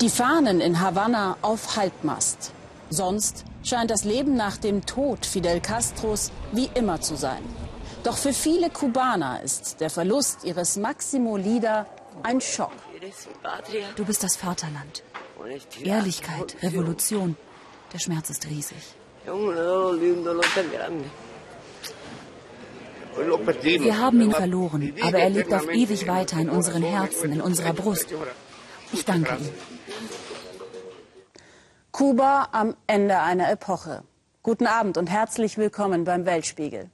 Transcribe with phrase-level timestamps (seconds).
[0.00, 2.52] Die Fahnen in Havanna auf Halbmast.
[2.88, 7.42] Sonst scheint das Leben nach dem Tod Fidel Castros wie immer zu sein.
[8.02, 11.84] Doch für viele Kubaner ist der Verlust ihres Maximo Lida
[12.22, 12.72] ein Schock.
[13.96, 15.02] Du bist das Vaterland.
[15.84, 17.36] Ehrlichkeit, Revolution.
[17.92, 18.78] Der Schmerz ist riesig.
[23.62, 27.74] Wir haben ihn verloren, aber er lebt auf ewig weiter in unseren Herzen, in unserer
[27.74, 28.06] Brust.
[28.92, 29.50] Ich danke ihm.
[31.92, 34.02] Kuba am Ende einer Epoche.
[34.42, 36.88] Guten Abend und herzlich willkommen beim Weltspiegel.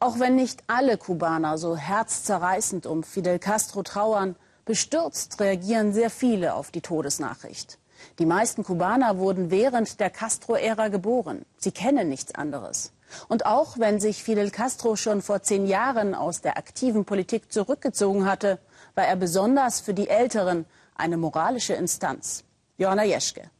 [0.00, 6.54] Auch wenn nicht alle Kubaner so herzzerreißend um Fidel Castro trauern, bestürzt reagieren sehr viele
[6.54, 7.78] auf die Todesnachricht.
[8.18, 11.44] Die meisten Kubaner wurden während der Castro-Ära geboren.
[11.56, 12.92] Sie kennen nichts anderes.
[13.28, 18.24] Und auch wenn sich Fidel Castro schon vor zehn Jahren aus der aktiven Politik zurückgezogen
[18.24, 18.58] hatte,
[18.94, 20.66] war er besonders für die Älteren
[20.98, 22.44] eine moralische Instanz.
[22.76, 23.50] Johanna Jeschke.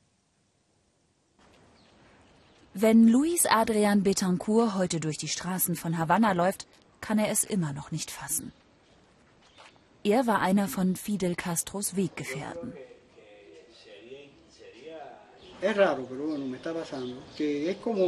[2.75, 6.67] Wenn Luis Adrian Betancourt heute durch die Straßen von Havanna läuft,
[7.01, 8.53] kann er es immer noch nicht fassen.
[10.05, 12.73] Er war einer von Fidel Castros Weggefährten.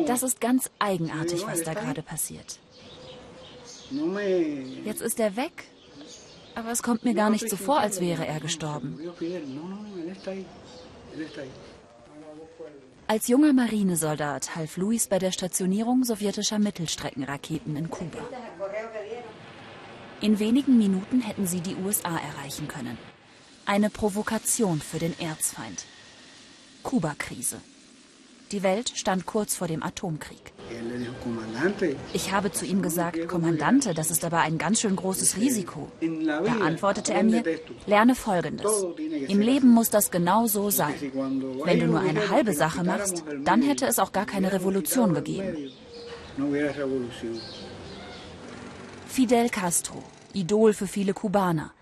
[0.07, 2.61] Das ist ganz eigenartig, was da gerade passiert.
[4.85, 5.65] Jetzt ist er weg,
[6.61, 8.99] aber es kommt mir gar nicht so vor, als wäre er gestorben.
[13.07, 18.19] Als junger Marinesoldat half Luis bei der Stationierung sowjetischer Mittelstreckenraketen in Kuba.
[20.21, 22.99] In wenigen Minuten hätten sie die USA erreichen können.
[23.65, 25.85] Eine Provokation für den Erzfeind.
[26.83, 27.61] Kuba-Krise.
[28.53, 30.53] Die Welt stand kurz vor dem Atomkrieg.
[32.13, 35.89] Ich habe zu ihm gesagt, Kommandante, das ist aber ein ganz schön großes Risiko.
[36.01, 37.43] Da antwortete er mir,
[37.87, 38.85] lerne Folgendes.
[39.29, 40.95] Im Leben muss das genau so sein.
[41.65, 45.71] Wenn du nur eine halbe Sache machst, dann hätte es auch gar keine Revolution gegeben.
[49.07, 50.03] Fidel Castro,
[50.33, 51.73] Idol für viele Kubaner.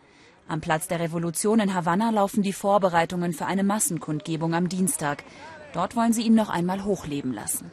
[0.49, 5.23] Am Platz der Revolution in Havanna laufen die Vorbereitungen für eine Massenkundgebung am Dienstag.
[5.75, 7.71] Dort wollen sie ihn noch einmal hochleben lassen.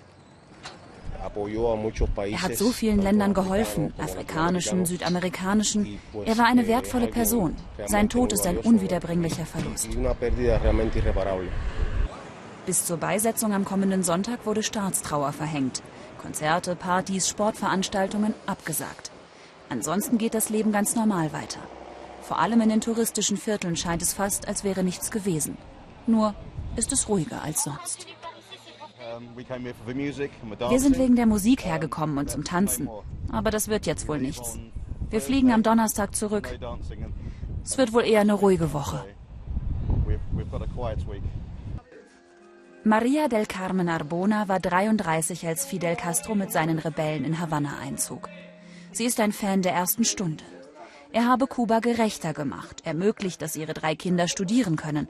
[1.26, 6.00] Er hat so vielen Ländern geholfen, afrikanischen, südamerikanischen.
[6.26, 7.56] Er war eine wertvolle Person.
[7.86, 9.90] Sein Tod ist ein unwiederbringlicher Verlust.
[12.66, 15.84] Bis zur Beisetzung am kommenden Sonntag wurde Staatstrauer verhängt.
[16.22, 19.12] Konzerte, Partys, Sportveranstaltungen abgesagt.
[19.70, 21.60] Ansonsten geht das Leben ganz normal weiter.
[22.22, 25.58] Vor allem in den touristischen Vierteln scheint es fast, als wäre nichts gewesen.
[26.08, 26.34] Nur
[26.76, 28.08] ist es ruhiger als sonst.
[30.70, 32.90] Wir sind wegen der Musik hergekommen und zum Tanzen.
[33.32, 34.60] Aber das wird jetzt wohl nichts.
[35.10, 36.58] Wir fliegen am Donnerstag zurück.
[37.64, 39.06] Es wird wohl eher eine ruhige Woche.
[42.84, 48.30] Maria del Carmen Arbona war 33, als Fidel Castro mit seinen Rebellen in Havanna einzog.
[48.92, 50.44] Sie ist ein Fan der ersten Stunde.
[51.12, 55.08] Er habe Kuba gerechter gemacht, ermöglicht, dass ihre drei Kinder studieren können.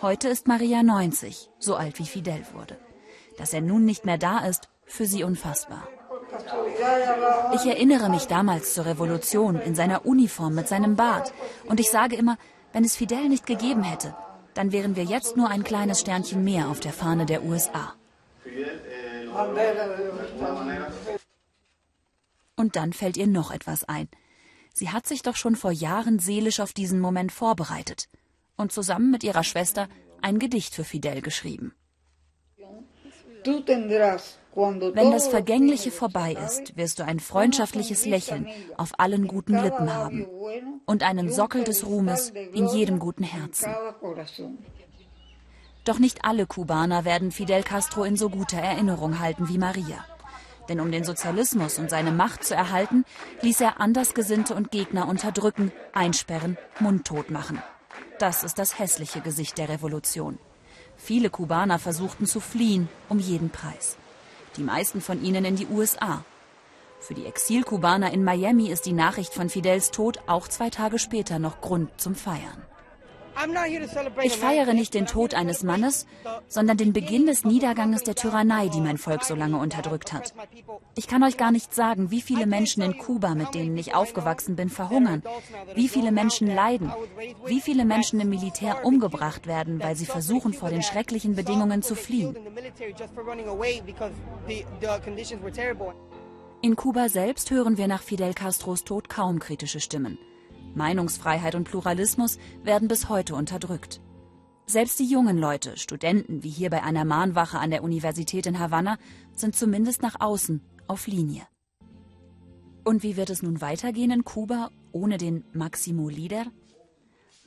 [0.00, 2.76] Heute ist Maria 90, so alt wie Fidel wurde.
[3.38, 5.88] Dass er nun nicht mehr da ist, für sie unfassbar.
[7.54, 11.32] Ich erinnere mich damals zur Revolution in seiner Uniform mit seinem Bart.
[11.66, 12.36] Und ich sage immer,
[12.72, 14.14] wenn es Fidel nicht gegeben hätte,
[14.54, 17.94] dann wären wir jetzt nur ein kleines Sternchen mehr auf der Fahne der USA.
[22.56, 24.08] Und dann fällt ihr noch etwas ein.
[24.74, 28.08] Sie hat sich doch schon vor Jahren seelisch auf diesen Moment vorbereitet
[28.56, 29.88] und zusammen mit ihrer Schwester
[30.20, 31.74] ein Gedicht für Fidel geschrieben.
[33.44, 40.26] Wenn das Vergängliche vorbei ist, wirst du ein freundschaftliches Lächeln auf allen guten Lippen haben
[40.84, 43.72] und einen Sockel des Ruhmes in jedem guten Herzen.
[45.84, 50.04] Doch nicht alle Kubaner werden Fidel Castro in so guter Erinnerung halten wie Maria.
[50.68, 53.04] Denn um den Sozialismus und seine Macht zu erhalten,
[53.40, 57.62] ließ er Andersgesinnte und Gegner unterdrücken, einsperren, mundtot machen.
[58.18, 60.38] Das ist das hässliche Gesicht der Revolution.
[61.08, 63.96] Viele Kubaner versuchten zu fliehen, um jeden Preis.
[64.58, 66.22] Die meisten von ihnen in die USA.
[67.00, 71.38] Für die Exilkubaner in Miami ist die Nachricht von Fidels Tod auch zwei Tage später
[71.38, 72.67] noch Grund zum Feiern.
[74.22, 76.06] Ich feiere nicht den Tod eines Mannes,
[76.48, 80.34] sondern den Beginn des Niederganges der Tyrannei, die mein Volk so lange unterdrückt hat.
[80.96, 84.56] Ich kann euch gar nicht sagen, wie viele Menschen in Kuba, mit denen ich aufgewachsen
[84.56, 85.22] bin, verhungern,
[85.74, 86.92] wie viele Menschen leiden,
[87.46, 91.94] wie viele Menschen im Militär umgebracht werden, weil sie versuchen, vor den schrecklichen Bedingungen zu
[91.94, 92.36] fliehen.
[96.60, 100.18] In Kuba selbst hören wir nach Fidel Castros Tod kaum kritische Stimmen.
[100.74, 104.00] Meinungsfreiheit und Pluralismus werden bis heute unterdrückt.
[104.66, 108.98] Selbst die jungen Leute, Studenten wie hier bei einer Mahnwache an der Universität in Havanna,
[109.34, 111.46] sind zumindest nach außen auf Linie.
[112.84, 116.46] Und wie wird es nun weitergehen in Kuba ohne den Maximo Lider?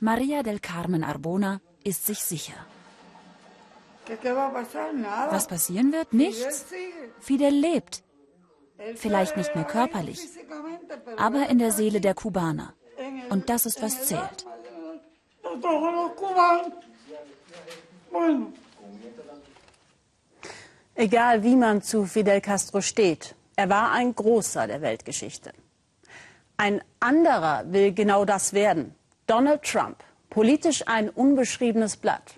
[0.00, 2.54] Maria del Carmen Arbona ist sich sicher.
[5.30, 6.12] Was passieren wird?
[6.12, 6.66] Nichts.
[7.20, 8.02] Fidel lebt.
[8.96, 10.28] Vielleicht nicht mehr körperlich,
[11.16, 12.74] aber in der Seele der Kubaner.
[13.30, 14.46] Und das ist, was zählt.
[20.94, 25.52] Egal wie man zu Fidel Castro steht, er war ein Großer der Weltgeschichte.
[26.56, 28.94] Ein anderer will genau das werden.
[29.26, 29.96] Donald Trump,
[30.30, 32.34] politisch ein unbeschriebenes Blatt.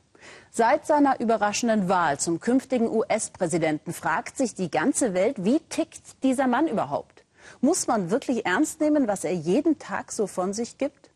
[0.50, 6.46] Seit seiner überraschenden Wahl zum künftigen US-Präsidenten fragt sich die ganze Welt, wie tickt dieser
[6.46, 7.13] Mann überhaupt?
[7.60, 11.10] Muss man wirklich ernst nehmen, was er jeden Tag so von sich gibt?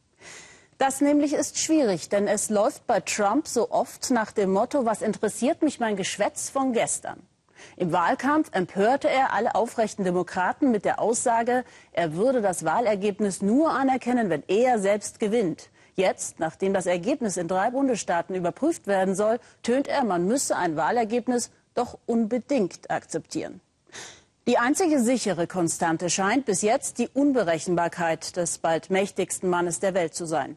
[0.79, 5.03] Das nämlich ist schwierig, denn es läuft bei Trump so oft nach dem Motto, was
[5.03, 7.21] interessiert mich mein Geschwätz von gestern?
[7.77, 13.71] Im Wahlkampf empörte er alle aufrechten Demokraten mit der Aussage, er würde das Wahlergebnis nur
[13.71, 15.71] anerkennen, wenn er selbst gewinnt.
[15.97, 20.77] Jetzt, nachdem das Ergebnis in drei Bundesstaaten überprüft werden soll, tönt er, man müsse ein
[20.77, 23.61] Wahlergebnis doch unbedingt akzeptieren.
[24.49, 30.15] Die einzige sichere Konstante scheint bis jetzt die Unberechenbarkeit des bald mächtigsten Mannes der Welt
[30.15, 30.57] zu sein.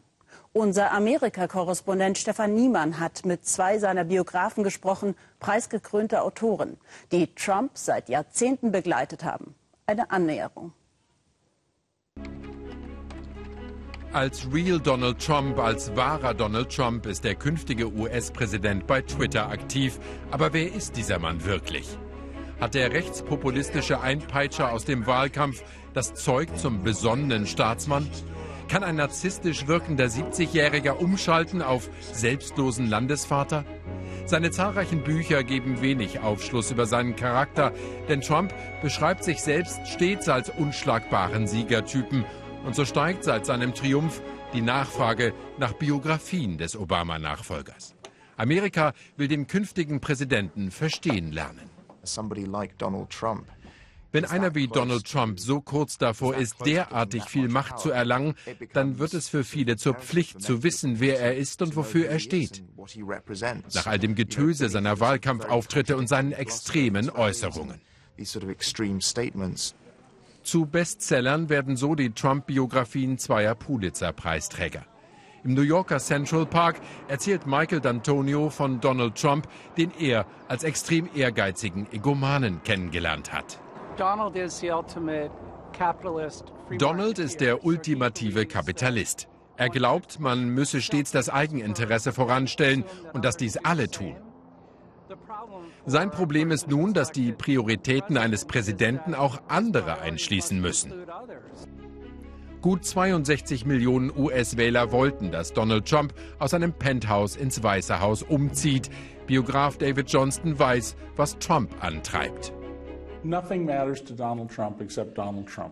[0.54, 6.78] Unser Amerika-Korrespondent Stefan Niemann hat mit zwei seiner Biografen gesprochen, preisgekrönte Autoren,
[7.10, 9.54] die Trump seit Jahrzehnten begleitet haben.
[9.84, 10.72] Eine Annäherung.
[14.14, 20.00] Als Real Donald Trump, als wahrer Donald Trump ist der künftige US-Präsident bei Twitter aktiv.
[20.30, 21.98] Aber wer ist dieser Mann wirklich?
[22.62, 25.64] Hat der rechtspopulistische Einpeitscher aus dem Wahlkampf
[25.94, 28.08] das Zeug zum besonnenen Staatsmann?
[28.68, 33.64] Kann ein narzisstisch wirkender 70-Jähriger umschalten auf selbstlosen Landesvater?
[34.26, 37.72] Seine zahlreichen Bücher geben wenig Aufschluss über seinen Charakter,
[38.08, 42.24] denn Trump beschreibt sich selbst stets als unschlagbaren Siegertypen.
[42.64, 44.22] Und so steigt seit seinem Triumph
[44.52, 47.96] die Nachfrage nach Biografien des Obama-Nachfolgers.
[48.36, 51.71] Amerika will den künftigen Präsidenten verstehen lernen.
[54.12, 58.34] Wenn einer wie Donald Trump so kurz davor ist, derartig viel Macht zu erlangen,
[58.74, 62.18] dann wird es für viele zur Pflicht zu wissen, wer er ist und wofür er
[62.18, 62.62] steht.
[63.74, 67.80] Nach all dem Getöse seiner Wahlkampfauftritte und seinen extremen Äußerungen.
[70.42, 74.84] Zu Bestsellern werden so die Trump-Biografien zweier Pulitzer-Preisträger.
[75.44, 76.76] Im New Yorker Central Park
[77.08, 83.58] erzählt Michael D'Antonio von Donald Trump, den er als extrem ehrgeizigen Egomanen kennengelernt hat.
[86.78, 89.28] Donald ist der ultimative Kapitalist.
[89.56, 94.14] Er glaubt, man müsse stets das Eigeninteresse voranstellen und dass dies alle tun.
[95.86, 100.92] Sein Problem ist nun, dass die Prioritäten eines Präsidenten auch andere einschließen müssen.
[102.62, 108.88] Gut 62 Millionen US-Wähler wollten, dass Donald Trump aus einem Penthouse ins Weiße Haus umzieht.
[109.26, 112.52] Biograf David Johnston weiß, was Trump antreibt.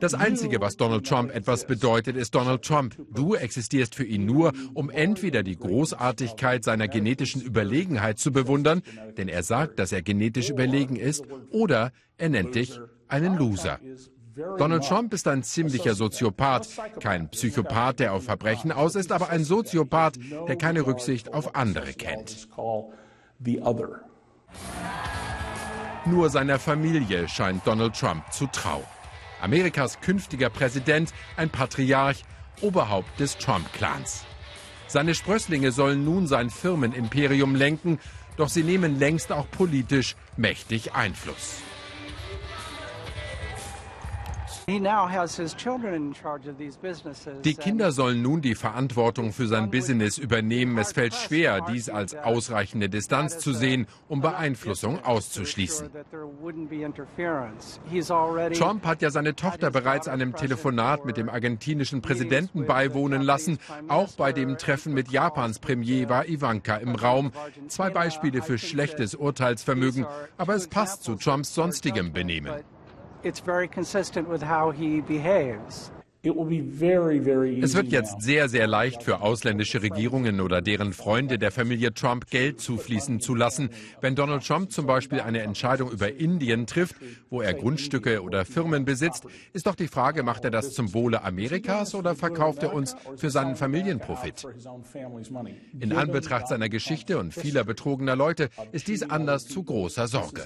[0.01, 2.97] Das Einzige, was Donald Trump etwas bedeutet, ist Donald Trump.
[3.13, 8.83] Du existierst für ihn nur, um entweder die Großartigkeit seiner genetischen Überlegenheit zu bewundern,
[9.17, 13.79] denn er sagt, dass er genetisch überlegen ist, oder er nennt dich einen Loser.
[14.59, 16.69] Donald Trump ist ein ziemlicher Soziopath,
[17.01, 20.19] kein Psychopath, der auf Verbrechen aus ist, aber ein Soziopath,
[20.49, 22.49] der keine Rücksicht auf andere kennt.
[26.07, 28.85] Nur seiner Familie scheint Donald Trump zu trauen.
[29.43, 32.25] Amerikas künftiger Präsident, ein Patriarch,
[32.61, 34.25] Oberhaupt des Trump-Clans.
[34.87, 37.99] Seine Sprösslinge sollen nun sein Firmenimperium lenken,
[38.37, 41.63] doch sie nehmen längst auch politisch mächtig Einfluss.
[47.45, 50.79] Die Kinder sollen nun die Verantwortung für sein Business übernehmen.
[50.79, 55.91] Es fällt schwer, dies als ausreichende Distanz zu sehen, um Beeinflussung auszuschließen.
[58.55, 63.59] Trump hat ja seine Tochter bereits einem Telefonat mit dem argentinischen Präsidenten beiwohnen lassen.
[63.89, 67.33] Auch bei dem Treffen mit Japans Premier war Ivanka im Raum.
[67.67, 70.07] Zwei Beispiele für schlechtes Urteilsvermögen,
[70.39, 72.53] aber es passt zu Trumps sonstigem Benehmen
[73.23, 75.91] it's very consistent with how he behaves.
[76.23, 82.29] Es wird jetzt sehr, sehr leicht für ausländische Regierungen oder deren Freunde der Familie Trump
[82.29, 83.71] Geld zufließen zu lassen,
[84.03, 86.97] wenn Donald Trump zum Beispiel eine Entscheidung über Indien trifft,
[87.31, 89.25] wo er Grundstücke oder Firmen besitzt,
[89.55, 93.31] ist doch die Frage, macht er das zum Wohle Amerikas oder verkauft er uns für
[93.31, 94.47] seinen Familienprofit?
[95.79, 100.43] In Anbetracht seiner Geschichte und vieler betrogener Leute ist dies anders zu großer Sorge.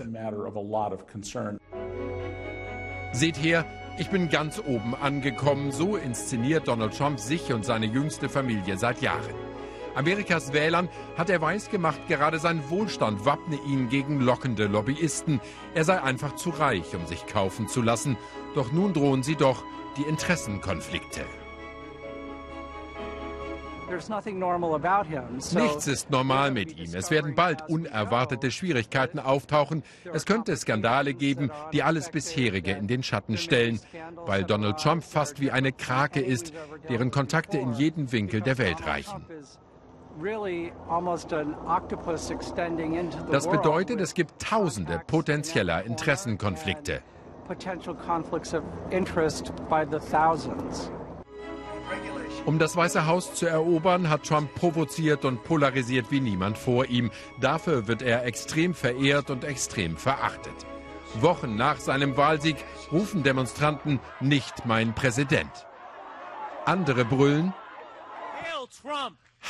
[3.15, 3.65] Seht her,
[3.97, 5.71] ich bin ganz oben angekommen.
[5.71, 9.35] So inszeniert Donald Trump sich und seine jüngste Familie seit Jahren.
[9.95, 15.41] Amerikas Wählern hat er weisgemacht, gerade sein Wohlstand wappne ihn gegen lockende Lobbyisten.
[15.75, 18.17] Er sei einfach zu reich, um sich kaufen zu lassen.
[18.57, 19.63] Doch nun drohen sie doch
[19.97, 21.25] die Interessenkonflikte.
[25.55, 26.95] Nichts ist normal mit ihm.
[26.95, 29.83] Es werden bald unerwartete Schwierigkeiten auftauchen.
[30.13, 33.81] Es könnte Skandale geben, die alles bisherige in den Schatten stellen,
[34.27, 36.53] weil Donald Trump fast wie eine Krake ist,
[36.89, 39.27] deren Kontakte in jeden Winkel der Welt reichen.
[43.31, 47.03] Das bedeutet, es gibt tausende potenzieller Interessenkonflikte.
[47.47, 50.91] Potential conflicts of interest by the thousands.
[52.47, 57.11] Um das Weiße Haus zu erobern, hat Trump provoziert und polarisiert wie niemand vor ihm.
[57.41, 60.55] Dafür wird er extrem verehrt und extrem verachtet.
[61.21, 62.57] Wochen nach seinem Wahlsieg
[62.93, 65.67] rufen Demonstranten nicht mein Präsident.
[66.67, 67.55] Andere brüllen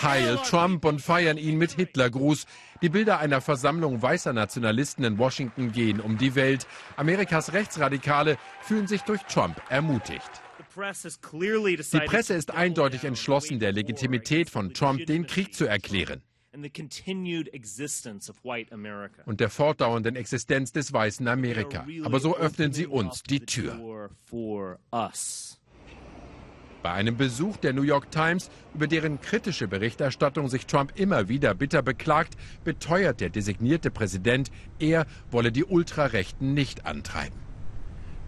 [0.02, 2.46] Heil Trump und feiern ihn mit Hitlergruß.
[2.82, 6.66] Die Bilder einer Versammlung weißer Nationalisten in Washington gehen um die Welt.
[6.96, 10.43] Amerikas Rechtsradikale fühlen sich durch Trump ermutigt.
[10.76, 16.22] Die Presse ist eindeutig entschlossen, der Legitimität von Trump den Krieg zu erklären
[19.26, 21.86] und der fortdauernden Existenz des weißen Amerika.
[22.04, 24.10] Aber so öffnen sie uns die Tür.
[26.82, 31.54] Bei einem Besuch der New York Times, über deren kritische Berichterstattung sich Trump immer wieder
[31.54, 37.43] bitter beklagt, beteuert der designierte Präsident, er wolle die Ultrarechten nicht antreiben.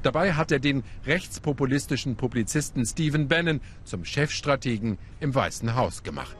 [0.02, 6.36] Dabei hat er den rechtspopulistischen Publizisten Stephen Bannon zum Chefstrategen im Weißen Haus gemacht.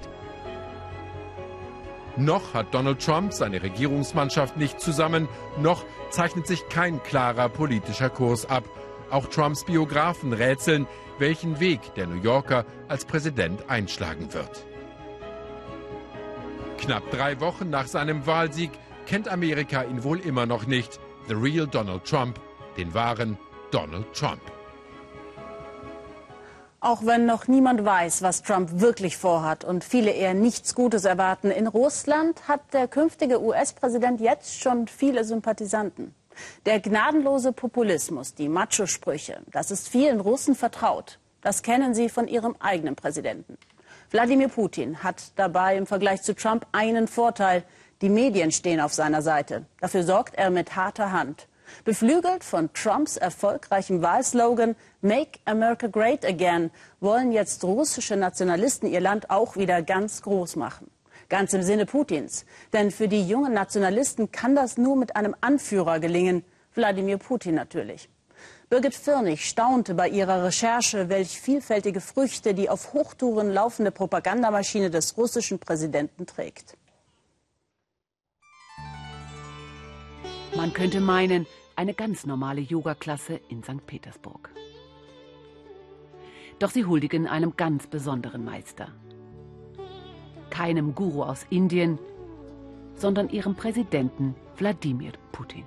[2.16, 5.28] Noch hat Donald Trump seine Regierungsmannschaft nicht zusammen,
[5.60, 8.64] noch zeichnet sich kein klarer politischer Kurs ab.
[9.10, 10.86] Auch Trumps Biografen rätseln,
[11.18, 14.64] welchen Weg der New Yorker als Präsident einschlagen wird.
[16.78, 18.70] Knapp drei Wochen nach seinem Wahlsieg
[19.06, 20.98] kennt Amerika ihn wohl immer noch nicht,
[21.28, 22.40] The Real Donald Trump,
[22.76, 23.38] den wahren
[23.70, 24.40] Donald Trump.
[26.80, 31.50] Auch wenn noch niemand weiß, was Trump wirklich vorhat und viele eher nichts Gutes erwarten,
[31.50, 36.14] in Russland hat der künftige US-Präsident jetzt schon viele Sympathisanten.
[36.64, 41.18] Der gnadenlose Populismus, die Macho-Sprüche, das ist vielen Russen vertraut.
[41.40, 43.58] Das kennen sie von ihrem eigenen Präsidenten.
[44.10, 47.64] Wladimir Putin hat dabei im Vergleich zu Trump einen Vorteil.
[48.00, 49.66] Die Medien stehen auf seiner Seite.
[49.80, 51.48] Dafür sorgt er mit harter Hand.
[51.84, 56.70] Beflügelt von Trumps erfolgreichem Wahlslogan Make America Great Again
[57.00, 60.90] wollen jetzt russische Nationalisten ihr Land auch wieder ganz groß machen.
[61.28, 62.44] Ganz im Sinne Putins.
[62.72, 66.44] Denn für die jungen Nationalisten kann das nur mit einem Anführer gelingen.
[66.74, 68.08] Wladimir Putin natürlich.
[68.68, 75.16] Birgit Firnig staunte bei ihrer Recherche, welch vielfältige Früchte die auf Hochtouren laufende Propagandamaschine des
[75.16, 76.76] russischen Präsidenten trägt.
[80.56, 81.46] Man könnte meinen,
[81.76, 83.86] eine ganz normale Yoga-Klasse in St.
[83.86, 84.50] Petersburg.
[86.58, 88.88] Doch sie huldigen einem ganz besonderen Meister.
[90.48, 91.98] Keinem Guru aus Indien,
[92.94, 95.64] sondern ihrem Präsidenten Wladimir Putin.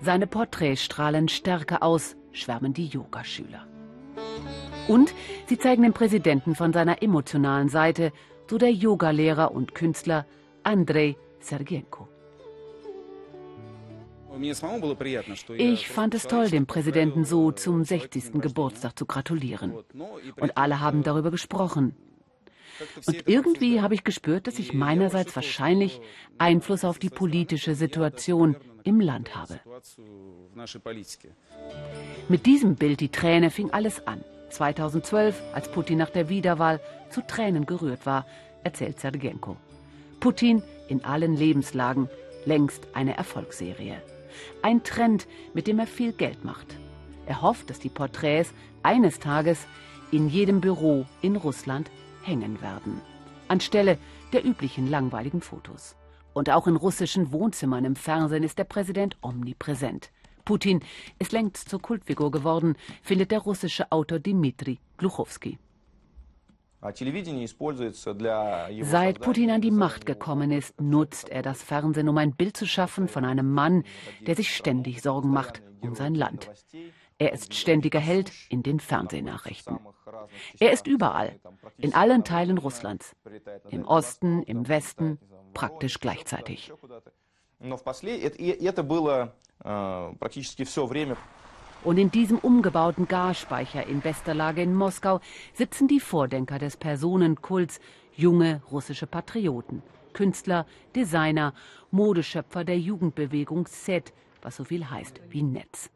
[0.00, 3.66] Seine Porträts strahlen Stärke aus, schwärmen die Yogaschüler.
[4.88, 5.14] Und
[5.46, 8.10] sie zeigen den Präsidenten von seiner emotionalen Seite
[8.48, 10.24] so der Yogalehrer und Künstler
[10.70, 12.06] Andrei Sergenko.
[15.56, 18.40] Ich fand es toll, dem Präsidenten so zum 60.
[18.40, 19.74] Geburtstag zu gratulieren.
[20.38, 21.96] Und alle haben darüber gesprochen.
[23.04, 26.00] Und irgendwie habe ich gespürt, dass ich meinerseits wahrscheinlich
[26.38, 29.58] Einfluss auf die politische Situation im Land habe.
[32.28, 34.22] Mit diesem Bild, die Träne, fing alles an.
[34.50, 38.24] 2012, als Putin nach der Wiederwahl zu Tränen gerührt war,
[38.62, 39.56] erzählt Sergenko.
[40.20, 42.08] Putin in allen Lebenslagen,
[42.44, 44.02] längst eine Erfolgsserie.
[44.62, 46.76] Ein Trend, mit dem er viel Geld macht.
[47.26, 49.66] Er hofft, dass die Porträts eines Tages
[50.10, 51.90] in jedem Büro in Russland
[52.22, 53.00] hängen werden.
[53.48, 53.98] Anstelle
[54.32, 55.96] der üblichen langweiligen Fotos.
[56.32, 60.10] Und auch in russischen Wohnzimmern im Fernsehen ist der Präsident omnipräsent.
[60.44, 60.80] Putin
[61.18, 65.58] ist längst zur Kultfigur geworden, findet der russische Autor Dmitri Gluchowski.
[68.82, 72.66] Seit Putin an die Macht gekommen ist, nutzt er das Fernsehen, um ein Bild zu
[72.66, 73.84] schaffen von einem Mann,
[74.26, 76.50] der sich ständig Sorgen macht um sein Land.
[77.18, 79.78] Er ist ständiger Held in den Fernsehnachrichten.
[80.58, 81.38] Er ist überall,
[81.76, 83.14] in allen Teilen Russlands,
[83.68, 85.18] im Osten, im Westen,
[85.52, 86.72] praktisch gleichzeitig.
[91.82, 95.20] Und in diesem umgebauten Gasspeicher in bester Lage in Moskau
[95.54, 97.80] sitzen die Vordenker des Personenkults,
[98.14, 99.82] junge russische Patrioten,
[100.12, 101.54] Künstler, Designer,
[101.90, 105.90] Modeschöpfer der Jugendbewegung SET, was so viel heißt wie Netz.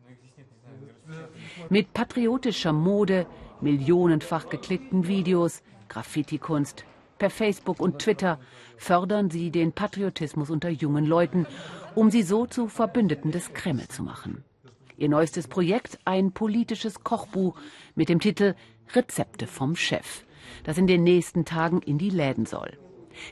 [1.68, 3.26] Mit patriotischer Mode,
[3.60, 6.84] millionenfach geklickten Videos, Graffiti-Kunst,
[7.18, 8.40] per Facebook und Twitter
[8.76, 11.46] fördern sie den Patriotismus unter jungen Leuten,
[11.94, 14.44] um sie so zu Verbündeten des Kreml zu machen.
[14.96, 17.58] Ihr neuestes Projekt ein politisches Kochbuch
[17.96, 18.54] mit dem Titel
[18.94, 20.24] Rezepte vom Chef,
[20.62, 22.78] das in den nächsten Tagen in die Läden soll.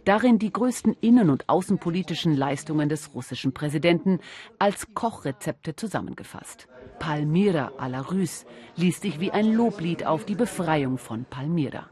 [0.04, 4.19] Darin die größten innen- und außenpolitischen Leistungen des russischen Präsidenten
[4.59, 6.69] als Kochrezepte zusammengefasst.
[6.99, 8.45] Palmyra à la Russe
[8.76, 11.88] liest sich wie ein Loblied auf die Befreiung von Palmyra.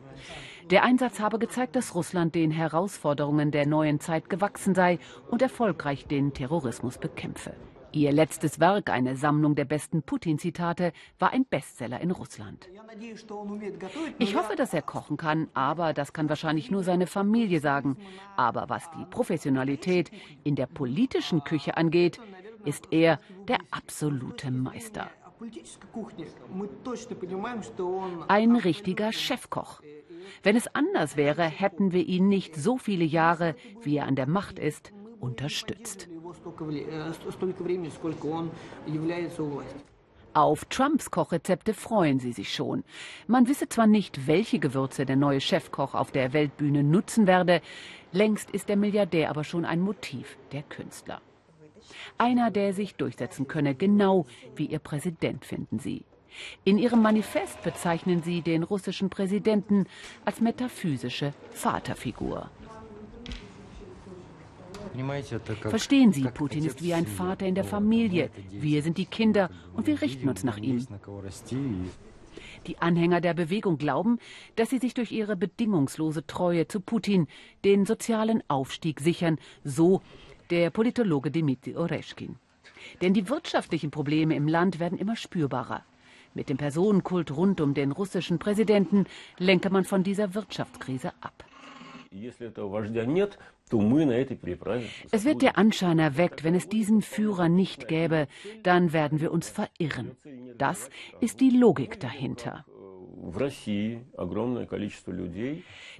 [0.70, 6.06] Der Einsatz habe gezeigt, dass Russland den Herausforderungen der neuen Zeit gewachsen sei und erfolgreich
[6.06, 7.54] den Terrorismus bekämpfe.
[7.92, 12.68] Ihr letztes Werk, eine Sammlung der besten Putin-Zitate, war ein Bestseller in Russland.
[14.18, 17.96] Ich hoffe, dass er kochen kann, aber das kann wahrscheinlich nur seine Familie sagen.
[18.36, 20.10] Aber was die Professionalität
[20.44, 22.20] in der politischen Küche angeht,
[22.64, 23.18] ist er
[23.48, 25.10] der absolute Meister.
[28.28, 29.80] Ein richtiger Chefkoch.
[30.42, 34.28] Wenn es anders wäre, hätten wir ihn nicht so viele Jahre, wie er an der
[34.28, 36.08] Macht ist, unterstützt.
[40.32, 42.84] Auf Trumps Kochrezepte freuen sie sich schon.
[43.26, 47.60] Man wisse zwar nicht, welche Gewürze der neue Chefkoch auf der Weltbühne nutzen werde,
[48.12, 51.20] längst ist der Milliardär aber schon ein Motiv der Künstler.
[52.16, 56.04] Einer, der sich durchsetzen könne, genau wie ihr Präsident, finden sie.
[56.64, 59.86] In ihrem Manifest bezeichnen sie den russischen Präsidenten
[60.24, 62.50] als metaphysische Vaterfigur.
[65.62, 68.30] Verstehen Sie, Putin ist wie ein Vater in der Familie.
[68.50, 70.86] Wir sind die Kinder und wir richten uns nach ihm.
[72.66, 74.18] Die Anhänger der Bewegung glauben,
[74.56, 77.26] dass sie sich durch ihre bedingungslose Treue zu Putin
[77.64, 80.02] den sozialen Aufstieg sichern, so
[80.50, 82.36] der Politologe Dmitri Oreschkin.
[83.00, 85.84] Denn die wirtschaftlichen Probleme im Land werden immer spürbarer.
[86.34, 89.06] Mit dem Personenkult rund um den russischen Präsidenten
[89.38, 91.44] lenke man von dieser Wirtschaftskrise ab.
[95.10, 98.26] Es wird der Anschein erweckt, wenn es diesen Führer nicht gäbe,
[98.62, 100.16] dann werden wir uns verirren.
[100.58, 102.64] Das ist die Logik dahinter.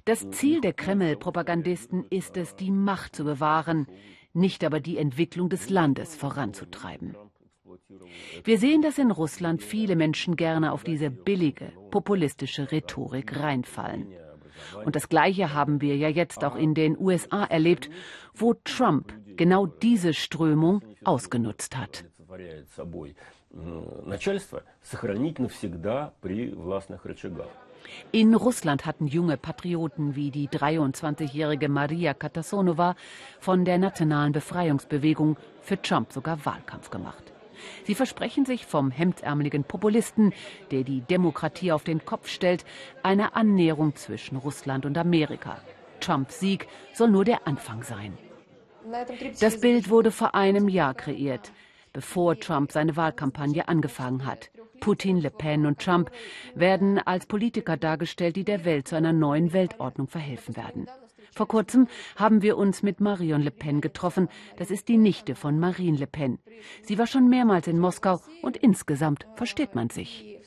[0.05, 3.87] Das Ziel der Kreml-Propagandisten ist es, die Macht zu bewahren,
[4.33, 7.15] nicht aber die Entwicklung des Landes voranzutreiben.
[8.43, 14.07] Wir sehen, dass in Russland viele Menschen gerne auf diese billige, populistische Rhetorik reinfallen.
[14.85, 17.89] Und das Gleiche haben wir ja jetzt auch in den USA erlebt,
[18.33, 22.05] wo Trump genau diese Strömung ausgenutzt hat.
[28.11, 32.95] In Russland hatten junge Patrioten wie die 23-jährige Maria Katasonova
[33.39, 37.30] von der Nationalen Befreiungsbewegung für Trump sogar Wahlkampf gemacht.
[37.85, 40.33] Sie versprechen sich vom hemdsärmeligen Populisten,
[40.71, 42.65] der die Demokratie auf den Kopf stellt,
[43.03, 45.57] eine Annäherung zwischen Russland und Amerika.
[45.99, 48.17] Trumps Sieg soll nur der Anfang sein.
[49.39, 51.51] Das Bild wurde vor einem Jahr kreiert,
[51.93, 54.49] bevor Trump seine Wahlkampagne angefangen hat.
[54.79, 56.11] Putin, Le Pen und Trump
[56.55, 60.87] werden als Politiker dargestellt, die der Welt zu einer neuen Weltordnung verhelfen werden.
[61.33, 64.27] Vor kurzem haben wir uns mit Marion Le Pen getroffen.
[64.57, 66.39] Das ist die Nichte von Marine Le Pen.
[66.83, 70.39] Sie war schon mehrmals in Moskau und insgesamt versteht man sich.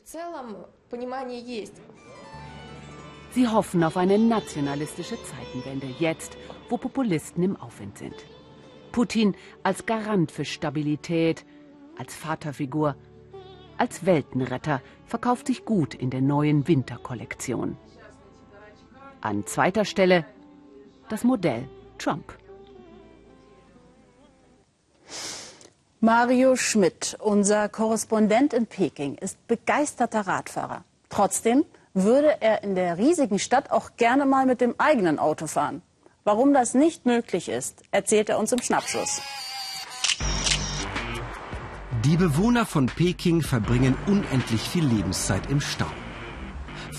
[3.31, 6.37] Sie hoffen auf eine nationalistische Zeitenwende, jetzt,
[6.69, 8.15] wo Populisten im Aufwind sind.
[8.91, 11.45] Putin als Garant für Stabilität,
[11.97, 12.95] als Vaterfigur,
[13.77, 17.75] als Weltenretter verkauft sich gut in der neuen Winterkollektion.
[19.19, 20.25] An zweiter Stelle
[21.09, 22.33] das Modell Trump.
[25.99, 30.83] Mario Schmidt, unser Korrespondent in Peking, ist begeisterter Radfahrer.
[31.09, 35.81] Trotzdem würde er in der riesigen Stadt auch gerne mal mit dem eigenen Auto fahren.
[36.23, 39.21] Warum das nicht möglich ist, erzählt er uns im Schnappschuss.
[42.03, 45.89] Die Bewohner von Peking verbringen unendlich viel Lebenszeit im Stau.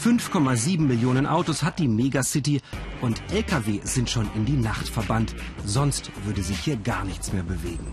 [0.07, 2.61] 5,7 Millionen Autos hat die Megacity
[3.01, 5.35] und Lkw sind schon in die Nacht verbannt.
[5.65, 7.93] Sonst würde sich hier gar nichts mehr bewegen.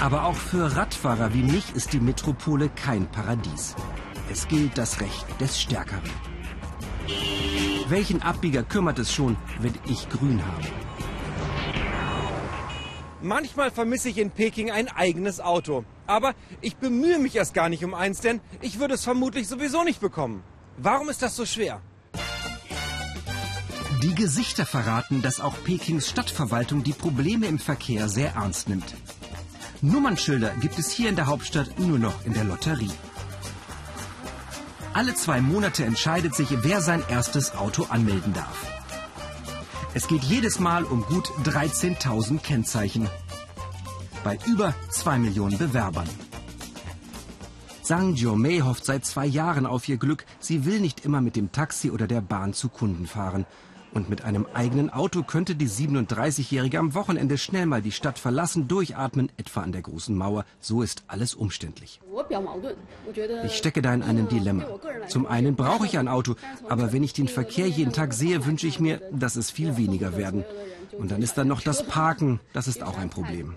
[0.00, 3.74] Aber auch für Radfahrer wie mich ist die Metropole kein Paradies.
[4.30, 6.08] Es gilt das Recht des Stärkeren.
[7.88, 10.68] Welchen Abbieger kümmert es schon, wenn ich grün habe?
[13.22, 15.84] Manchmal vermisse ich in Peking ein eigenes Auto.
[16.06, 19.84] Aber ich bemühe mich erst gar nicht um eins, denn ich würde es vermutlich sowieso
[19.84, 20.42] nicht bekommen.
[20.76, 21.80] Warum ist das so schwer?
[24.02, 28.94] Die Gesichter verraten, dass auch Pekings Stadtverwaltung die Probleme im Verkehr sehr ernst nimmt.
[29.80, 32.90] Nummernschilder gibt es hier in der Hauptstadt nur noch in der Lotterie.
[34.92, 38.66] Alle zwei Monate entscheidet sich, wer sein erstes Auto anmelden darf.
[39.94, 43.08] Es geht jedes Mal um gut 13.000 Kennzeichen.
[44.24, 46.08] Bei über 2 Millionen Bewerbern.
[47.82, 50.24] Zhang Jiomei hofft seit zwei Jahren auf ihr Glück.
[50.40, 53.44] Sie will nicht immer mit dem Taxi oder der Bahn zu Kunden fahren.
[53.92, 58.66] Und mit einem eigenen Auto könnte die 37-Jährige am Wochenende schnell mal die Stadt verlassen,
[58.66, 60.46] durchatmen, etwa an der großen Mauer.
[60.58, 62.00] So ist alles umständlich.
[63.44, 64.64] Ich stecke da in einem Dilemma.
[65.06, 66.34] Zum einen brauche ich ein Auto,
[66.70, 70.16] aber wenn ich den Verkehr jeden Tag sehe, wünsche ich mir, dass es viel weniger
[70.16, 70.44] werden.
[70.98, 73.54] Und dann ist da noch das Parken, das ist auch ein Problem.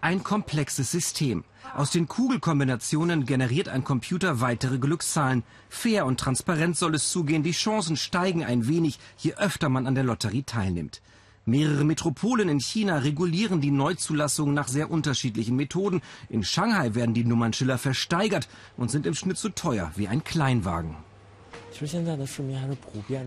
[0.00, 1.44] Ein komplexes System.
[1.76, 5.44] Aus den Kugelkombinationen generiert ein Computer weitere Glückszahlen.
[5.68, 7.42] Fair und transparent soll es zugehen.
[7.42, 11.00] Die Chancen steigen ein wenig, je öfter man an der Lotterie teilnimmt.
[11.44, 16.00] Mehrere Metropolen in China regulieren die Neuzulassung nach sehr unterschiedlichen Methoden.
[16.28, 20.96] In Shanghai werden die Nummernschiller versteigert und sind im Schnitt so teuer wie ein Kleinwagen.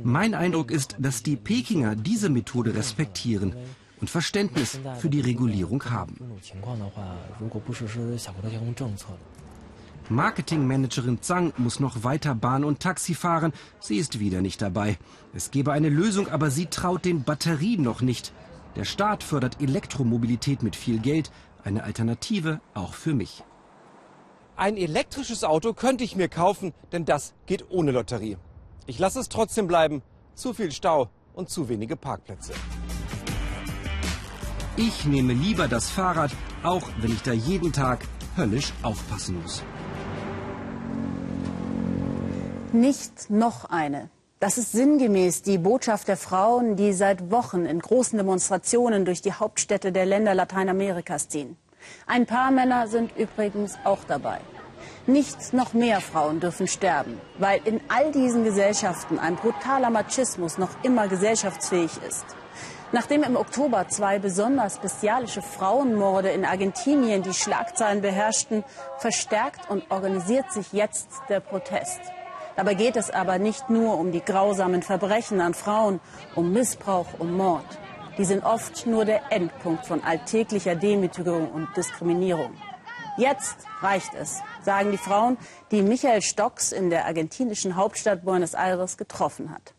[0.04, 3.56] Mein Eindruck ist, dass die Pekinger diese Methode respektieren
[4.00, 6.18] und Verständnis für die Regulierung haben.
[10.10, 13.54] Marketingmanagerin Zhang muss noch weiter Bahn und Taxi fahren.
[13.80, 14.98] Sie ist wieder nicht dabei.
[15.34, 18.34] Es gebe eine Lösung, aber sie traut den Batterien noch nicht.
[18.76, 21.32] Der Staat fördert Elektromobilität mit viel Geld.
[21.64, 23.44] Eine Alternative auch für mich.
[24.56, 28.38] Ein elektrisches Auto könnte ich mir kaufen, denn das geht ohne Lotterie.
[28.86, 30.04] Ich lasse es trotzdem bleiben.
[30.36, 32.54] Zu viel Stau und zu wenige Parkplätze.
[34.78, 36.32] Ich nehme lieber das Fahrrad,
[36.64, 38.06] auch wenn ich da jeden Tag
[38.38, 39.64] höllisch aufpassen muss.
[42.72, 44.10] Nicht noch eine.
[44.40, 49.34] Das ist sinngemäß die Botschaft der Frauen, die seit Wochen in großen Demonstrationen durch die
[49.34, 51.56] Hauptstädte der Länder Lateinamerikas ziehen.
[52.08, 54.40] Ein paar Männer sind übrigens auch dabei.
[55.06, 60.70] Nicht noch mehr Frauen dürfen sterben, weil in all diesen Gesellschaften ein brutaler Machismus noch
[60.84, 62.26] immer gesellschaftsfähig ist.
[62.94, 68.64] Nachdem im Oktober zwei besonders bestialische Frauenmorde in Argentinien die Schlagzeilen beherrschten,
[69.00, 72.00] verstärkt und organisiert sich jetzt der Protest.
[72.56, 76.00] Dabei geht es aber nicht nur um die grausamen Verbrechen an Frauen,
[76.36, 77.66] um Missbrauch, um Mord.
[78.18, 82.54] Die sind oft nur der Endpunkt von alltäglicher Demütigung und Diskriminierung.
[83.18, 85.38] Jetzt reicht es, sagen die Frauen,
[85.72, 89.74] die Michael Stocks in der argentinischen Hauptstadt Buenos Aires getroffen hat.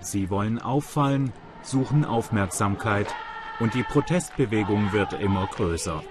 [0.00, 3.14] Sie wollen auffallen, suchen Aufmerksamkeit
[3.60, 6.02] und die Protestbewegung wird immer größer.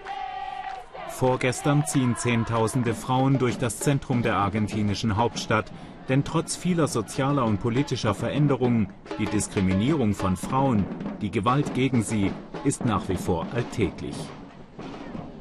[1.07, 5.71] Vorgestern ziehen Zehntausende Frauen durch das Zentrum der argentinischen Hauptstadt,
[6.09, 8.89] denn trotz vieler sozialer und politischer Veränderungen,
[9.19, 10.85] die Diskriminierung von Frauen,
[11.21, 12.31] die Gewalt gegen sie,
[12.63, 14.15] ist nach wie vor alltäglich.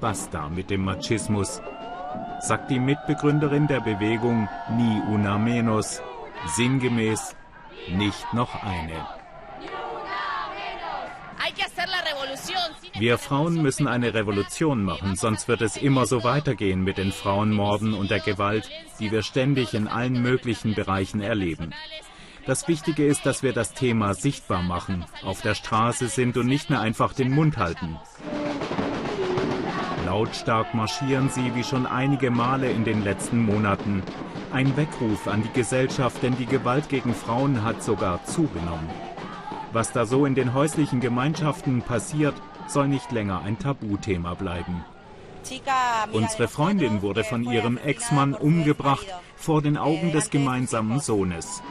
[0.01, 1.61] Basta mit dem Machismus,
[2.41, 6.03] sagt die Mitbegründerin der Bewegung Ni Una Menos,
[6.57, 7.35] sinngemäß
[7.89, 9.24] nicht noch eine.
[12.97, 17.93] Wir Frauen müssen eine Revolution machen, sonst wird es immer so weitergehen mit den Frauenmorden
[17.93, 21.75] und der Gewalt, die wir ständig in allen möglichen Bereichen erleben.
[22.47, 26.71] Das Wichtige ist, dass wir das Thema sichtbar machen, auf der Straße sind und nicht
[26.71, 27.99] mehr einfach den Mund halten.
[30.07, 34.05] Lautstark marschieren sie wie schon einige Male in den letzten Monaten.
[34.53, 38.89] Ein Weckruf an die Gesellschaft, denn die Gewalt gegen Frauen hat sogar zugenommen.
[39.73, 42.35] Was da so in den häuslichen Gemeinschaften passiert,
[42.67, 44.85] soll nicht länger ein Tabuthema bleiben.
[46.13, 51.63] Unsere Freundin wurde von ihrem Ex-Mann umgebracht vor den Augen des gemeinsamen Sohnes.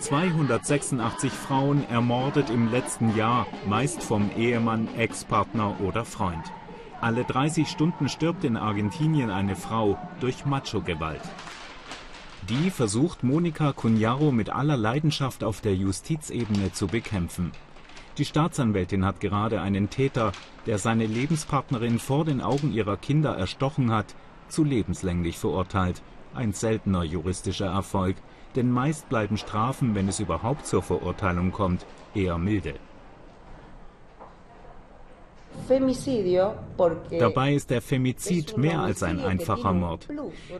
[0.00, 6.44] 286 Frauen ermordet im letzten Jahr, meist vom Ehemann, Ex-Partner oder Freund.
[7.00, 11.22] Alle 30 Stunden stirbt in Argentinien eine Frau durch Macho-Gewalt.
[12.48, 17.52] Die versucht Monika Cunharo mit aller Leidenschaft auf der Justizebene zu bekämpfen.
[18.18, 20.32] Die Staatsanwältin hat gerade einen Täter,
[20.66, 24.14] der seine Lebenspartnerin vor den Augen ihrer Kinder erstochen hat,
[24.48, 26.02] zu lebenslänglich verurteilt.
[26.34, 28.16] Ein seltener juristischer Erfolg,
[28.56, 32.74] denn meist bleiben Strafen, wenn es überhaupt zur Verurteilung kommt, eher milde.
[37.18, 40.08] Dabei ist der Femizid mehr als ein einfacher Mord.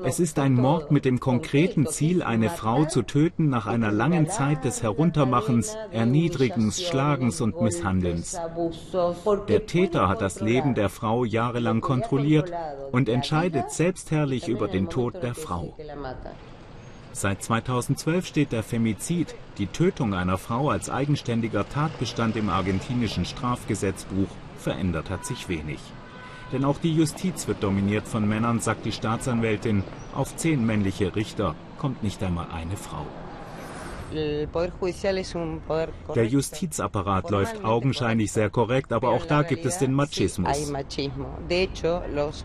[0.04, 4.28] Es ist ein Mord mit dem konkreten Ziel, eine Frau zu töten nach einer langen
[4.28, 8.38] Zeit des Heruntermachens, Erniedrigens, Schlagens und Misshandelns.
[9.48, 12.52] Der Täter hat das Leben der Frau jahrelang kontrolliert
[12.92, 15.76] und entscheidet selbstherrlich über den Tod der Frau.
[17.12, 24.28] Seit 2012 steht der Femizid, die Tötung einer Frau als eigenständiger Tatbestand im argentinischen Strafgesetzbuch
[24.60, 25.80] verändert hat sich wenig.
[26.52, 29.84] Denn auch die Justiz wird dominiert von Männern, sagt die Staatsanwältin.
[30.14, 33.06] Auf zehn männliche Richter kommt nicht einmal eine Frau.
[36.14, 40.72] Der Justizapparat läuft augenscheinlich sehr korrekt, aber auch da gibt es den Machismus.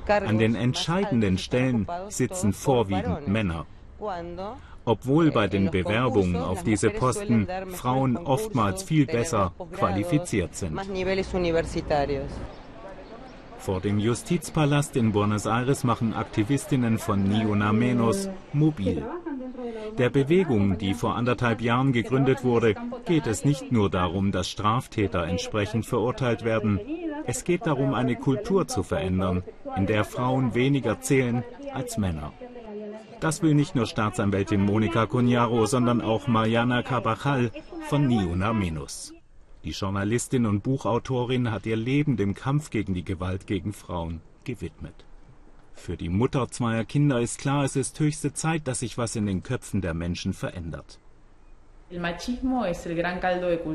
[0.07, 3.65] An den entscheidenden Stellen sitzen vorwiegend Männer.
[4.85, 10.75] Obwohl bei den Bewerbungen auf diese Posten Frauen oftmals viel besser qualifiziert sind.
[13.65, 19.03] Vor dem Justizpalast in Buenos Aires machen Aktivistinnen von Ni Una Menos mobil.
[19.97, 22.75] Der Bewegung, die vor anderthalb Jahren gegründet wurde,
[23.07, 26.79] geht es nicht nur darum, dass Straftäter entsprechend verurteilt werden.
[27.25, 29.41] Es geht darum, eine Kultur zu verändern,
[29.75, 32.33] in der Frauen weniger zählen als Männer.
[33.19, 37.49] Das will nicht nur Staatsanwältin Monika Cunharo, sondern auch Mariana Cabajal
[37.89, 39.14] von Niuna Menos.
[39.65, 44.93] Die Journalistin und Buchautorin hat ihr Leben dem Kampf gegen die Gewalt gegen Frauen gewidmet.
[45.73, 49.25] Für die Mutter zweier Kinder ist klar, es ist höchste Zeit, dass sich was in
[49.25, 50.99] den Köpfen der Menschen verändert.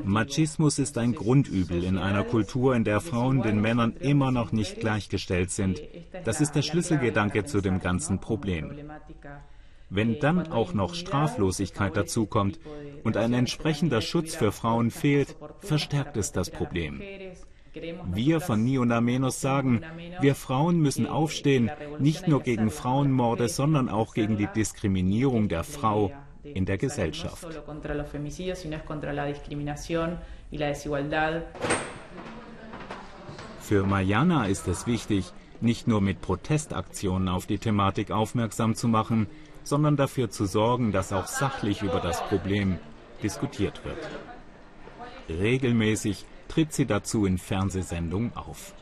[0.04, 4.78] Machismus ist ein Grundübel in einer Kultur, in der Frauen den Männern immer noch nicht
[4.78, 5.82] gleichgestellt sind.
[6.24, 8.72] Das ist der Schlüsselgedanke zu dem ganzen Problem.
[9.90, 12.60] Wenn dann auch noch Straflosigkeit dazukommt
[13.02, 17.02] und ein entsprechender Schutz für Frauen fehlt, verstärkt es das Problem.
[18.12, 19.82] Wir von Nionamenos sagen,
[20.20, 26.12] wir Frauen müssen aufstehen, nicht nur gegen Frauenmorde, sondern auch gegen die Diskriminierung der Frau
[26.42, 27.46] in der Gesellschaft.
[33.60, 39.28] Für Mariana ist es wichtig, nicht nur mit Protestaktionen auf die Thematik aufmerksam zu machen,
[39.70, 42.78] sondern dafür zu sorgen, dass auch sachlich über das Problem
[43.22, 43.98] diskutiert wird.
[45.30, 48.74] Regelmäßig tritt sie dazu in Fernsehsendungen auf.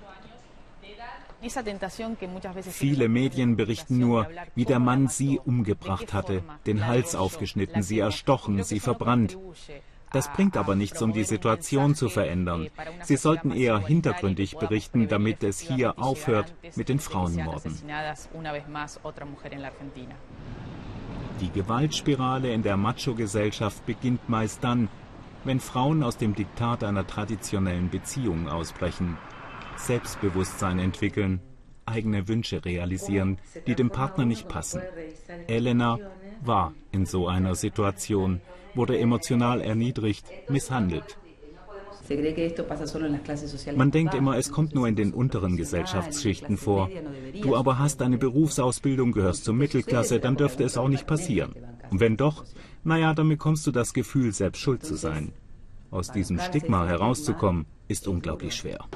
[2.70, 8.64] Viele Medien berichten nur, wie der Mann sie umgebracht hatte, den Hals aufgeschnitten, sie erstochen,
[8.64, 9.38] sie verbrannt.
[10.10, 12.68] Das bringt aber nichts, um die Situation zu verändern.
[13.02, 17.76] Sie sollten eher hintergründig berichten, damit es hier aufhört mit den Frauenmorden.
[21.40, 24.88] Die Gewaltspirale in der Macho-Gesellschaft beginnt meist dann,
[25.44, 29.16] wenn Frauen aus dem Diktat einer traditionellen Beziehung ausbrechen.
[29.76, 31.40] Selbstbewusstsein entwickeln,
[31.86, 34.82] eigene Wünsche realisieren, die dem Partner nicht passen.
[35.46, 35.98] Elena
[36.44, 38.40] war in so einer Situation,
[38.74, 41.18] wurde emotional erniedrigt, misshandelt.
[43.76, 46.90] Man denkt immer, es kommt nur in den unteren Gesellschaftsschichten vor.
[47.42, 51.54] Du aber hast eine Berufsausbildung, gehörst zur Mittelklasse, dann dürfte es auch nicht passieren.
[51.90, 52.44] Und wenn doch,
[52.84, 55.32] naja, dann bekommst du das Gefühl, selbst schuld zu sein.
[55.90, 58.86] Aus diesem Stigma herauszukommen, ist unglaublich schwer.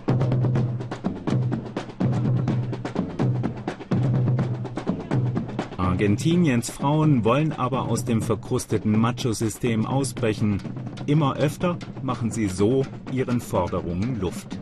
[6.03, 10.61] Argentiniens Frauen wollen aber aus dem verkrusteten Macho-System ausbrechen.
[11.07, 14.59] Immer öfter machen sie so ihren Forderungen Luft.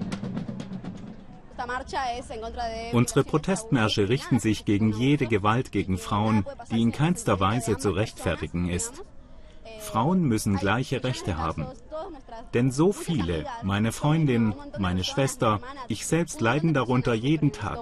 [2.93, 8.69] Unsere Protestmärsche richten sich gegen jede Gewalt gegen Frauen, die in keinster Weise zu rechtfertigen
[8.69, 9.03] ist.
[9.79, 11.65] Frauen müssen gleiche Rechte haben.
[12.55, 17.81] Denn so viele, meine Freundin, meine Schwester, ich selbst leiden darunter jeden Tag.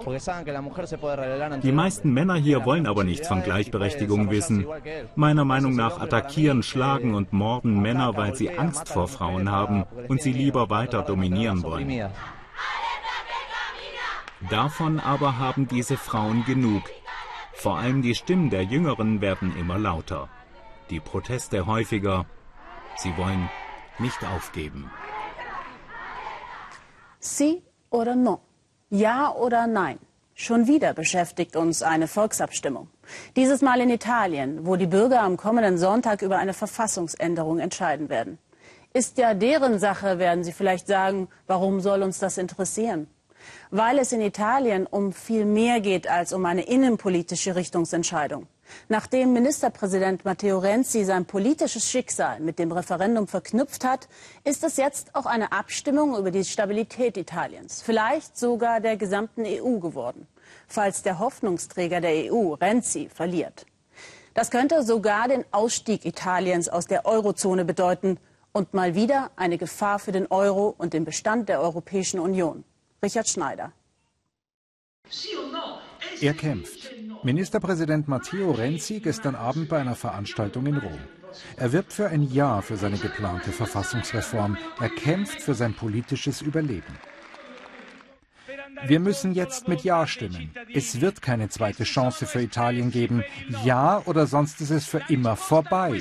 [1.63, 4.67] Die meisten Männer hier wollen aber nichts von Gleichberechtigung wissen.
[5.17, 10.23] Meiner Meinung nach attackieren, schlagen und morden Männer, weil sie Angst vor Frauen haben und
[10.23, 12.11] sie lieber weiter dominieren wollen.
[14.51, 16.83] Davon aber haben diese Frauen genug.
[17.55, 20.29] Vor allem die Stimmen der Jüngeren werden immer lauter.
[20.91, 22.25] Die Proteste häufiger.
[22.97, 23.49] Sie wollen
[23.99, 24.91] nicht aufgeben.
[27.21, 28.41] Sie oder no?
[28.91, 29.99] Ja oder nein?
[30.35, 32.89] Schon wieder beschäftigt uns eine Volksabstimmung.
[33.35, 38.39] Dieses Mal in Italien, wo die Bürger am kommenden Sonntag über eine Verfassungsänderung entscheiden werden.
[38.93, 41.29] Ist ja deren Sache, werden Sie vielleicht sagen.
[41.47, 43.09] Warum soll uns das interessieren?
[43.71, 48.47] Weil es in Italien um viel mehr geht als um eine innenpolitische Richtungsentscheidung.
[48.89, 54.09] Nachdem Ministerpräsident Matteo Renzi sein politisches Schicksal mit dem Referendum verknüpft hat,
[54.45, 59.79] ist es jetzt auch eine Abstimmung über die Stabilität Italiens, vielleicht sogar der gesamten EU
[59.79, 60.27] geworden,
[60.67, 63.67] falls der Hoffnungsträger der EU, Renzi, verliert.
[64.35, 68.19] Das könnte sogar den Ausstieg Italiens aus der Eurozone bedeuten
[68.53, 72.65] und mal wieder eine Gefahr für den Euro und den Bestand der Europäischen Union.
[73.03, 73.73] Richard Schneider.
[76.21, 76.91] Er kämpft.
[77.23, 80.99] Ministerpräsident Matteo Renzi gestern Abend bei einer Veranstaltung in Rom.
[81.57, 84.57] Er wirbt für ein Ja für seine geplante Verfassungsreform.
[84.81, 86.99] Er kämpft für sein politisches Überleben.
[88.87, 90.51] Wir müssen jetzt mit Ja stimmen.
[90.73, 93.23] Es wird keine zweite Chance für Italien geben.
[93.65, 96.01] Ja oder sonst ist es für immer vorbei.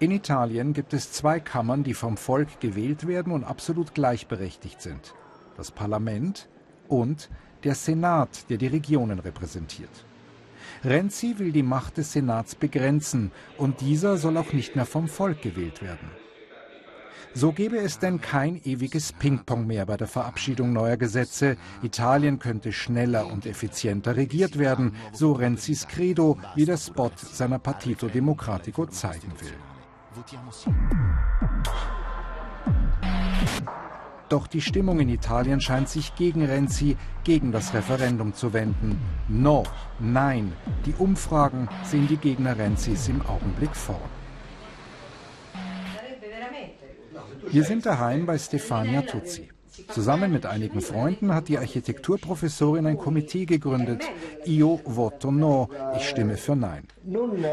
[0.00, 5.14] In Italien gibt es zwei Kammern, die vom Volk gewählt werden und absolut gleichberechtigt sind.
[5.56, 6.48] Das Parlament
[6.88, 7.30] und
[7.62, 10.04] der Senat, der die Regionen repräsentiert.
[10.84, 15.42] Renzi will die Macht des Senats begrenzen und dieser soll auch nicht mehr vom Volk
[15.42, 16.10] gewählt werden.
[17.36, 21.56] So gäbe es denn kein ewiges Ping-Pong mehr bei der Verabschiedung neuer Gesetze.
[21.82, 28.06] Italien könnte schneller und effizienter regiert werden, so Renzis Credo, wie der Spot seiner Partito
[28.06, 29.52] Democratico zeigen will.
[34.28, 38.98] Doch die Stimmung in Italien scheint sich gegen Renzi, gegen das Referendum zu wenden.
[39.28, 39.64] No,
[40.00, 40.52] nein,
[40.86, 44.00] die Umfragen sehen die Gegner Renzis im Augenblick vor.
[47.50, 49.53] Wir sind daheim bei Stefania Tuzzi.
[49.88, 54.02] Zusammen mit einigen Freunden hat die Architekturprofessorin ein Komitee gegründet.
[54.44, 56.86] Io voto no, ich stimme für Nein.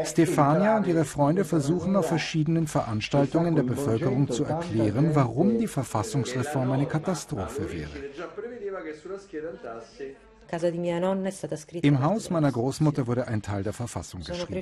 [0.04, 6.70] Stefania und ihre Freunde versuchen auf verschiedenen Veranstaltungen der Bevölkerung zu erklären, warum die Verfassungsreform
[6.72, 7.90] eine Katastrophe wäre.
[11.80, 14.60] Im Haus meiner Großmutter wurde ein Teil der Verfassung geschrieben.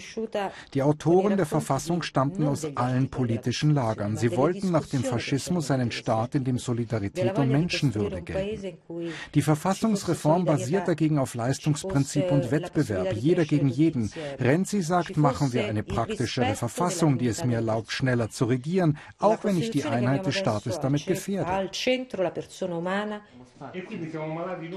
[0.72, 4.16] Die Autoren der Verfassung stammten aus allen politischen Lagern.
[4.16, 8.79] Sie wollten nach dem Faschismus einen Staat, in dem Solidarität und Menschenwürde gelten.
[9.35, 14.12] Die Verfassungsreform basiert dagegen auf Leistungsprinzip und Wettbewerb, jeder gegen jeden.
[14.38, 19.42] Renzi sagt, machen wir eine praktischere Verfassung, die es mir erlaubt, schneller zu regieren, auch
[19.42, 21.68] wenn ich die Einheit des Staates damit gefährde.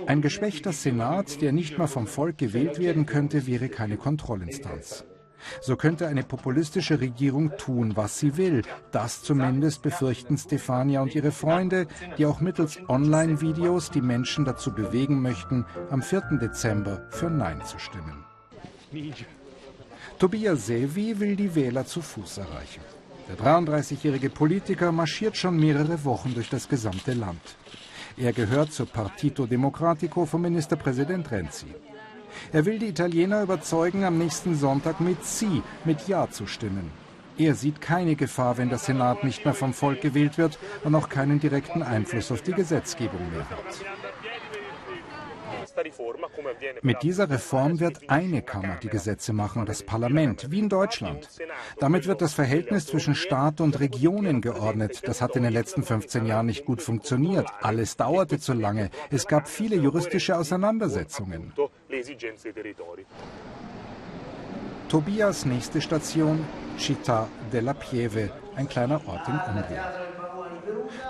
[0.07, 1.02] Ein geschwächter Senat,
[1.41, 5.05] der nicht mal vom Volk gewählt werden könnte, wäre keine Kontrollinstanz.
[5.61, 8.61] So könnte eine populistische Regierung tun, was sie will.
[8.91, 11.87] Das zumindest befürchten Stefania und ihre Freunde,
[12.17, 16.39] die auch mittels Online-Videos die Menschen dazu bewegen möchten, am 4.
[16.41, 18.23] Dezember für Nein zu stimmen.
[20.19, 22.81] Tobias Sevi will die Wähler zu Fuß erreichen.
[23.27, 27.41] Der 33-jährige Politiker marschiert schon mehrere Wochen durch das gesamte Land.
[28.17, 31.73] Er gehört zur Partito Democratico von Ministerpräsident Renzi.
[32.51, 36.91] Er will die Italiener überzeugen, am nächsten Sonntag mit Sie, mit Ja zu stimmen.
[37.37, 41.09] Er sieht keine Gefahr, wenn der Senat nicht mehr vom Volk gewählt wird und auch
[41.09, 44.02] keinen direkten Einfluss auf die Gesetzgebung mehr hat.
[46.81, 51.27] Mit dieser Reform wird eine Kammer die Gesetze machen, das Parlament, wie in Deutschland.
[51.79, 55.01] Damit wird das Verhältnis zwischen Staat und Regionen geordnet.
[55.05, 57.47] Das hat in den letzten 15 Jahren nicht gut funktioniert.
[57.61, 58.89] Alles dauerte zu lange.
[59.09, 61.53] Es gab viele juristische Auseinandersetzungen.
[64.89, 66.45] Tobias nächste Station,
[66.77, 69.83] Città della Pieve, ein kleiner Ort in Umbrien.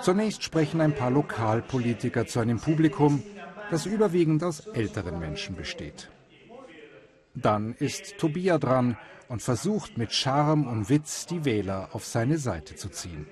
[0.00, 3.22] Zunächst sprechen ein paar Lokalpolitiker zu einem Publikum,
[3.70, 6.10] das überwiegend aus älteren Menschen besteht.
[7.34, 8.96] Dann ist Tobia dran
[9.28, 13.26] und versucht mit Charme und Witz die Wähler auf seine Seite zu ziehen.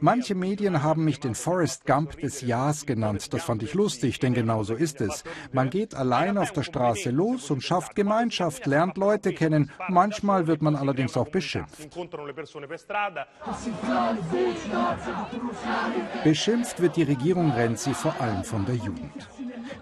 [0.00, 3.32] Manche Medien haben mich den Forrest Gump des Jahres genannt.
[3.34, 5.22] Das fand ich lustig, denn genau so ist es.
[5.52, 9.70] Man geht allein auf der Straße los und schafft Gemeinschaft, lernt Leute kennen.
[9.88, 11.90] Manchmal wird man allerdings auch beschimpft.
[16.24, 19.28] Beschimpft wird die Regierung Renzi vor allem von der Jugend.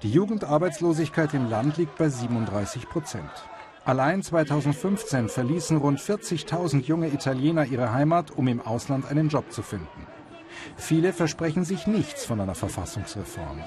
[0.02, 3.30] Die Jugendarbeitslosigkeit im Land liegt bei 37 Prozent.
[3.84, 9.62] Allein 2015 verließen rund 40.000 junge Italiener ihre Heimat, um im Ausland einen Job zu
[9.62, 10.06] finden.
[10.76, 13.62] Viele versprechen sich nichts von einer Verfassungsreform.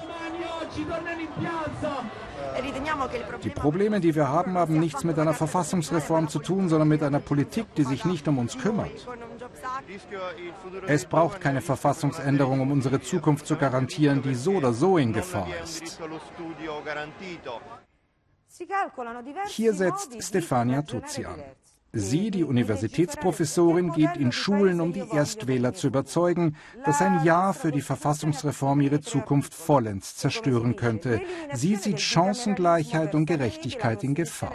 [3.44, 7.20] Die Probleme, die wir haben, haben nichts mit einer Verfassungsreform zu tun, sondern mit einer
[7.20, 9.06] Politik, die sich nicht um uns kümmert.
[10.88, 15.48] Es braucht keine Verfassungsänderung, um unsere Zukunft zu garantieren, die so oder so in Gefahr
[15.62, 16.00] ist.
[19.46, 21.42] Hier setzt Stefania Tuzzi an.
[21.92, 26.54] Sie, die Universitätsprofessorin, geht in Schulen, um die Erstwähler zu überzeugen,
[26.84, 31.22] dass ein Ja für die Verfassungsreform ihre Zukunft vollends zerstören könnte.
[31.54, 34.54] Sie sieht Chancengleichheit und Gerechtigkeit in Gefahr.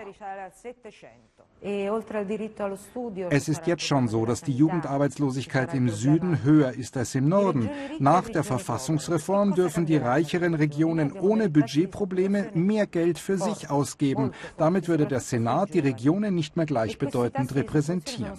[3.29, 7.69] Es ist jetzt schon so, dass die Jugendarbeitslosigkeit im Süden höher ist als im Norden.
[7.99, 14.31] Nach der Verfassungsreform dürfen die reicheren Regionen ohne Budgetprobleme mehr Geld für sich ausgeben.
[14.57, 18.33] Damit würde der Senat die Regionen nicht mehr gleichbedeutend repräsentieren.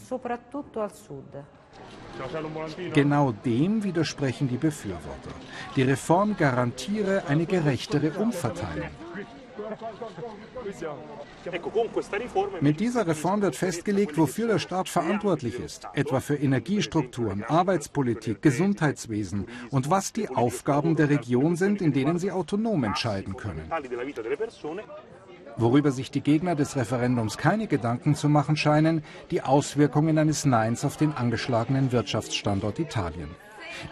[2.92, 5.30] Genau dem widersprechen die Befürworter.
[5.76, 8.90] Die Reform garantiere eine gerechtere Umverteilung.
[12.60, 19.46] Mit dieser Reform wird festgelegt, wofür der Staat verantwortlich ist, etwa für Energiestrukturen, Arbeitspolitik, Gesundheitswesen
[19.70, 23.70] und was die Aufgaben der Region sind, in denen sie autonom entscheiden können.
[25.56, 30.84] Worüber sich die Gegner des Referendums keine Gedanken zu machen scheinen, die Auswirkungen eines Neins
[30.84, 33.28] auf den angeschlagenen Wirtschaftsstandort Italien.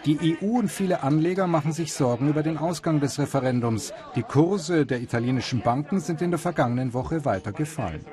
[0.05, 3.93] Die EU und viele Anleger machen sich Sorgen über den Ausgang des Referendums.
[4.15, 8.05] Die Kurse der italienischen Banken sind in der vergangenen Woche weiter gefallen.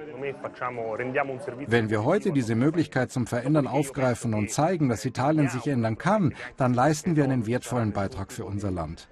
[1.67, 6.35] Wenn wir heute diese Möglichkeit zum Verändern aufgreifen und zeigen, dass Italien sich ändern kann,
[6.57, 9.09] dann leisten wir einen wertvollen Beitrag für unser Land.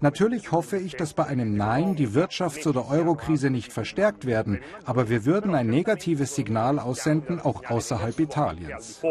[0.00, 5.08] Natürlich hoffe ich, dass bei einem Nein die Wirtschafts- oder Eurokrise nicht verstärkt werden, aber
[5.08, 9.02] wir würden ein negatives Signal aussenden, auch außerhalb Italiens.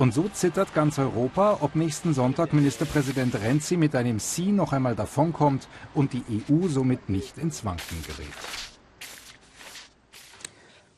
[0.00, 4.96] Und so zittert ganz Europa, ob nächsten Sonntag Ministerpräsident Renzi mit einem Sie noch einmal
[4.96, 8.32] davonkommt und die EU somit nicht ins Wanken gerät.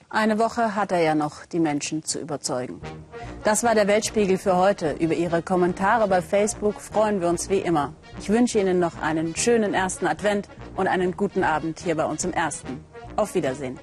[0.09, 2.81] Eine Woche hat er ja noch, die Menschen zu überzeugen.
[3.43, 4.93] Das war der Weltspiegel für heute.
[4.93, 7.95] Über Ihre Kommentare bei Facebook freuen wir uns wie immer.
[8.21, 12.25] Ich wünsche Ihnen noch einen schönen ersten Advent und einen guten Abend hier bei uns
[12.25, 12.85] im Ersten.
[13.17, 13.81] Auf Wiedersehen.